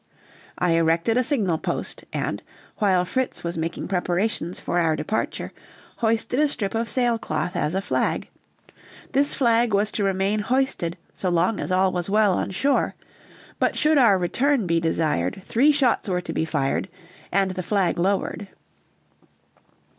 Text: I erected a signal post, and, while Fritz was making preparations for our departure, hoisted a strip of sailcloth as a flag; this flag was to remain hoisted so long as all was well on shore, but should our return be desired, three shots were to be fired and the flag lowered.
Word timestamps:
I 0.57 0.71
erected 0.71 1.15
a 1.15 1.23
signal 1.23 1.59
post, 1.59 2.05
and, 2.11 2.41
while 2.79 3.05
Fritz 3.05 3.43
was 3.43 3.55
making 3.55 3.87
preparations 3.87 4.59
for 4.59 4.79
our 4.79 4.95
departure, 4.95 5.53
hoisted 5.97 6.39
a 6.39 6.47
strip 6.47 6.73
of 6.73 6.89
sailcloth 6.89 7.55
as 7.55 7.75
a 7.75 7.83
flag; 7.83 8.27
this 9.11 9.35
flag 9.35 9.75
was 9.75 9.91
to 9.91 10.03
remain 10.03 10.39
hoisted 10.39 10.97
so 11.13 11.29
long 11.29 11.59
as 11.59 11.71
all 11.71 11.91
was 11.91 12.09
well 12.09 12.33
on 12.33 12.49
shore, 12.49 12.95
but 13.59 13.75
should 13.77 13.99
our 13.99 14.17
return 14.17 14.65
be 14.65 14.79
desired, 14.79 15.39
three 15.45 15.71
shots 15.71 16.09
were 16.09 16.21
to 16.21 16.33
be 16.33 16.45
fired 16.45 16.89
and 17.31 17.51
the 17.51 17.61
flag 17.61 17.99
lowered. 17.99 18.47